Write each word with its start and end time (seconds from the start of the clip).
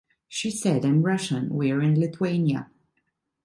She 0.27 0.49
said, 0.49 0.83
I'm 0.83 1.03
Russian, 1.03 1.49
we're 1.49 1.79
in 1.81 1.99
Lithuania. 1.99 2.71